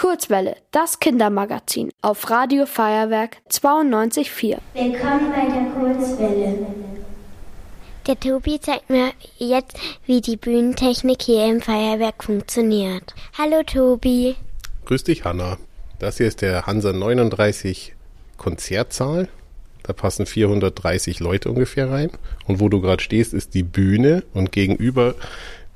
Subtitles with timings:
[0.00, 4.56] Kurzwelle, das Kindermagazin auf Radio Feuerwerk 92.4.
[4.72, 6.66] Willkommen bei der Kurzwelle.
[8.06, 13.14] Der Tobi zeigt mir jetzt, wie die Bühnentechnik hier im Feuerwerk funktioniert.
[13.36, 14.36] Hallo Tobi.
[14.86, 15.58] Grüß dich, Hanna.
[15.98, 17.94] Das hier ist der Hansa 39
[18.38, 19.28] Konzertsaal.
[19.82, 22.10] Da passen 430 Leute ungefähr rein.
[22.46, 25.14] Und wo du gerade stehst, ist die Bühne und gegenüber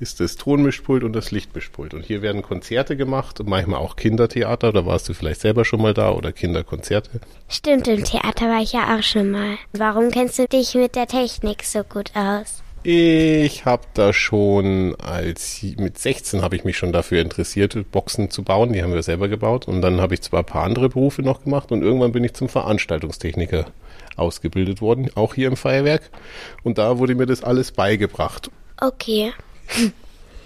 [0.05, 1.95] ist das Tonmischpult und das Lichtmischpult.
[1.95, 4.71] Und hier werden Konzerte gemacht, manchmal auch Kindertheater.
[4.71, 7.21] Da warst du vielleicht selber schon mal da oder Kinderkonzerte.
[7.49, 9.57] Stimmt, im Theater war ich ja auch schon mal.
[9.73, 12.63] Warum kennst du dich mit der Technik so gut aus?
[12.83, 18.43] Ich habe da schon als mit 16 habe ich mich schon dafür interessiert, Boxen zu
[18.43, 18.75] bauen.
[18.75, 21.45] Die haben wir selber gebaut und dann habe ich zwar ein paar andere Berufe noch
[21.45, 23.65] gemacht und irgendwann bin ich zum Veranstaltungstechniker
[24.17, 26.11] ausgebildet worden, auch hier im Feuerwerk.
[26.63, 28.51] Und da wurde mir das alles beigebracht.
[28.79, 29.33] Okay.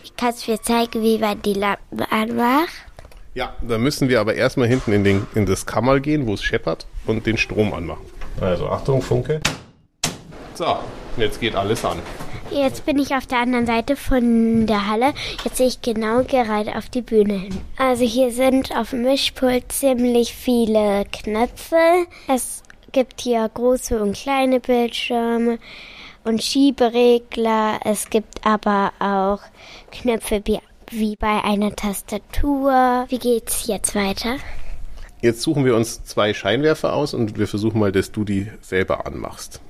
[0.04, 2.72] Ich kann es mir zeigen, wie man die Lampen anmacht.
[3.34, 6.42] Ja, da müssen wir aber erstmal hinten in, den, in das Kammer gehen, wo es
[6.42, 8.05] scheppert und den Strom anmachen.
[8.41, 9.41] Also Achtung, Funke.
[10.55, 10.78] So,
[11.16, 11.98] jetzt geht alles an.
[12.50, 15.12] Jetzt bin ich auf der anderen Seite von der Halle.
[15.44, 17.61] Jetzt sehe ich genau gerade auf die Bühne hin.
[17.77, 22.06] Also hier sind auf dem Mischpult ziemlich viele Knöpfe.
[22.27, 25.58] Es gibt hier große und kleine Bildschirme
[26.28, 27.80] und Schieberegler.
[27.84, 29.40] Es gibt aber auch
[29.90, 30.58] Knöpfe wie,
[30.90, 33.06] wie bei einer Tastatur.
[33.08, 34.36] Wie geht's jetzt weiter?
[35.20, 39.06] Jetzt suchen wir uns zwei Scheinwerfer aus und wir versuchen mal, dass du die selber
[39.06, 39.60] anmachst.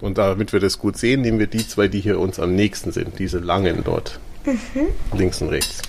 [0.00, 2.92] Und damit wir das gut sehen, nehmen wir die zwei, die hier uns am nächsten
[2.92, 4.20] sind, diese langen dort.
[4.44, 4.88] Mhm.
[5.18, 5.82] Links und rechts.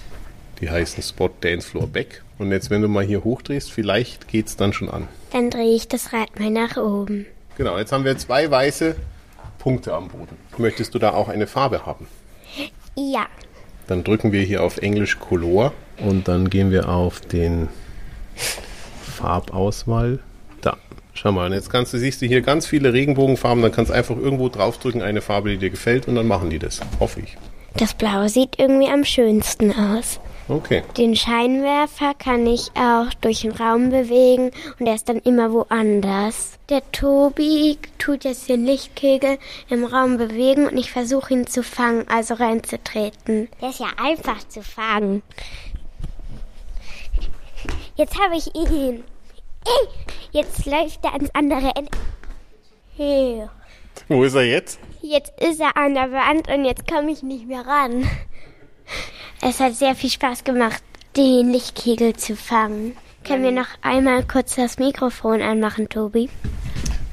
[0.60, 2.24] Die heißen Spot Dance Floor Back.
[2.40, 5.08] Und jetzt, wenn du mal hier hochdrehst, vielleicht geht's dann schon an.
[5.32, 7.28] Dann drehe ich das Rad mal nach oben.
[7.58, 8.96] Genau, jetzt haben wir zwei weiße
[9.68, 10.38] Punkte am Boden.
[10.58, 12.08] Möchtest du da auch eine Farbe haben?
[12.96, 13.26] Ja.
[13.88, 17.68] Dann drücken wir hier auf Englisch Color und dann gehen wir auf den
[19.04, 20.20] Farbauswahl.
[20.62, 20.78] Da,
[21.14, 24.16] schau mal, jetzt kannst du, siehst du hier ganz viele Regenbogenfarben, dann kannst du einfach
[24.16, 26.80] irgendwo draufdrücken, eine Farbe, die dir gefällt und dann machen die das.
[27.02, 27.38] Hoffe ich.
[27.76, 30.22] Das Blaue sieht irgendwie am schönsten aus.
[30.50, 30.82] Okay.
[30.96, 36.58] Den Scheinwerfer kann ich auch durch den Raum bewegen und er ist dann immer woanders.
[36.70, 42.08] Der Tobi tut jetzt den Lichtkegel im Raum bewegen und ich versuche ihn zu fangen,
[42.08, 43.50] also reinzutreten.
[43.62, 45.22] Der ist ja einfach zu fangen.
[47.96, 49.04] Jetzt habe ich ihn.
[50.32, 51.92] Jetzt läuft er ans andere Ende.
[52.96, 53.50] Hier.
[54.08, 54.80] Wo ist er jetzt?
[55.02, 58.10] Jetzt ist er an der Wand und jetzt komme ich nicht mehr ran.
[59.42, 60.82] Es hat sehr viel Spaß gemacht,
[61.16, 62.98] den Lichtkegel zu fangen.
[63.24, 66.30] Können wir noch einmal kurz das Mikrofon anmachen, Tobi?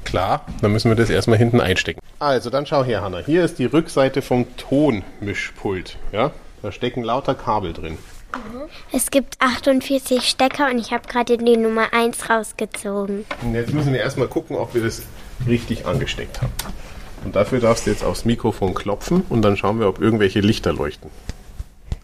[0.05, 1.99] Klar, dann müssen wir das erstmal hinten einstecken.
[2.19, 3.19] Also, dann schau her, Hanna.
[3.19, 5.97] Hier ist die Rückseite vom Tonmischpult.
[6.11, 6.31] Ja?
[6.61, 7.97] Da stecken lauter Kabel drin.
[8.91, 13.25] Es gibt 48 Stecker und ich habe gerade die Nummer 1 rausgezogen.
[13.43, 15.03] Und jetzt müssen wir erstmal gucken, ob wir das
[15.47, 16.53] richtig angesteckt haben.
[17.23, 20.73] Und dafür darfst du jetzt aufs Mikrofon klopfen und dann schauen wir, ob irgendwelche Lichter
[20.73, 21.09] leuchten.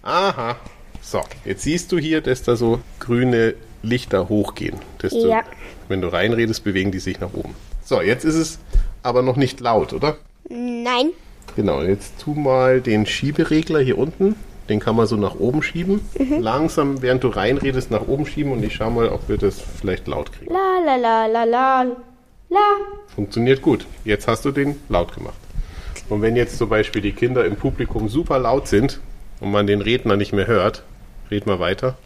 [0.03, 0.55] Aha.
[1.01, 4.77] So, jetzt siehst du hier, dass da so grüne Lichter hochgehen.
[4.99, 5.43] Dass Ja.
[5.87, 7.55] Wenn du reinredest, bewegen die sich nach oben.
[7.83, 8.59] So, jetzt ist es
[9.03, 10.17] aber noch nicht laut, oder?
[10.49, 11.09] Nein.
[11.55, 14.35] Genau, jetzt tu mal den Schieberegler hier unten.
[14.69, 16.01] Den kann man so nach oben schieben.
[16.39, 20.07] Langsam, während du reinredest, nach oben schieben und ich schau mal, ob wir das vielleicht
[20.07, 20.53] laut kriegen.
[20.53, 21.83] La la la la la
[22.49, 22.77] la.
[23.13, 23.85] Funktioniert gut.
[24.05, 25.35] Jetzt hast du den laut gemacht.
[26.09, 28.99] Und wenn jetzt zum Beispiel die Kinder im Publikum super laut sind
[29.41, 30.83] und man den Redner nicht mehr hört,
[31.29, 31.97] red mal weiter,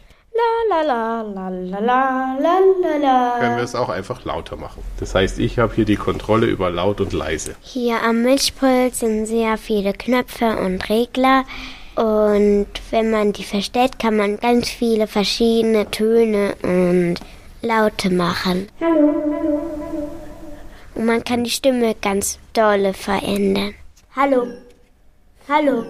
[0.69, 4.84] La la la la la la la la können wir es auch einfach lauter machen.
[5.00, 7.56] Das heißt, ich habe hier die Kontrolle über laut und leise.
[7.62, 11.46] Hier am Mischpult sind sehr viele Knöpfe und Regler.
[11.96, 17.16] Und wenn man die verstellt, kann man ganz viele verschiedene Töne und
[17.62, 18.67] Laute machen.
[20.96, 23.73] Und man kann die Stimme ganz dolle verändern.
[24.13, 24.47] Hallo.
[25.47, 25.85] Hallo.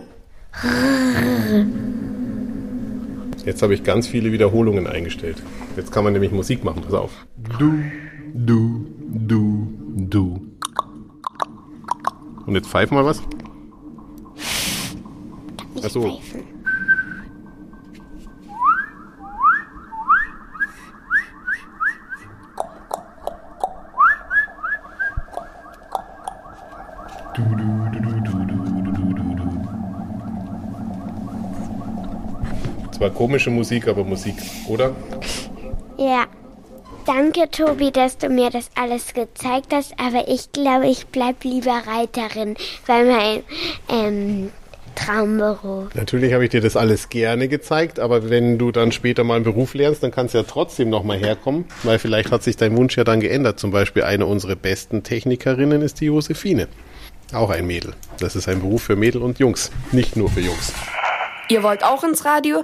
[3.46, 5.38] Jetzt habe ich ganz viele Wiederholungen eingestellt.
[5.76, 6.82] Jetzt kann man nämlich Musik machen.
[6.82, 7.12] Pass auf.
[7.60, 7.74] Du,
[8.34, 10.42] du, du, du.
[12.46, 13.22] Und jetzt pfeif mal was.
[15.84, 16.02] Ach so.
[16.02, 16.55] Pfeifen.
[32.96, 34.36] Zwar komische Musik, aber Musik,
[34.70, 34.96] oder?
[35.98, 36.26] Ja.
[37.06, 41.84] Danke, Tobi, dass du mir das alles gezeigt hast, aber ich glaube, ich bleib lieber
[41.86, 42.56] Reiterin,
[42.88, 43.44] weil mein,
[43.90, 44.52] ähm,
[44.96, 45.94] Traumberuf.
[45.94, 49.44] Natürlich habe ich dir das alles gerne gezeigt, aber wenn du dann später mal einen
[49.44, 52.98] Beruf lernst, dann kannst du ja trotzdem nochmal herkommen, weil vielleicht hat sich dein Wunsch
[52.98, 53.60] ja dann geändert.
[53.60, 56.70] Zum Beispiel eine unserer besten Technikerinnen ist die Josephine.
[57.34, 57.94] Auch ein Mädel.
[58.20, 60.74] Das ist ein Beruf für Mädel und Jungs, nicht nur für Jungs.
[61.50, 62.64] Ihr wollt auch ins Radio?